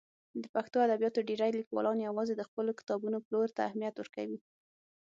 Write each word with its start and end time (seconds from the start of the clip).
د 0.41 0.43
پښتو 0.55 0.77
ادبیاتو 0.87 1.25
ډېری 1.29 1.51
لیکوالان 1.59 1.97
یوازې 1.99 2.33
د 2.37 2.41
خپلو 2.49 2.71
کتابونو 2.79 3.17
پلور 3.25 3.47
ته 3.55 3.61
اهمیت 3.69 3.95
ورکوي. 3.97 4.39